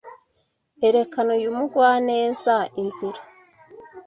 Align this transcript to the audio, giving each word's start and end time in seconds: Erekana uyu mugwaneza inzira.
Erekana 0.87 1.29
uyu 1.39 1.49
mugwaneza 1.57 2.55
inzira. 2.81 3.21